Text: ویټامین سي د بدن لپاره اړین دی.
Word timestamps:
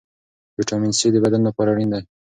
ویټامین 0.57 0.91
سي 0.99 1.07
د 1.13 1.17
بدن 1.25 1.41
لپاره 1.47 1.69
اړین 1.73 1.89
دی. 1.93 2.03